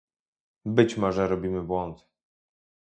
[0.65, 2.07] Być może robimy błąd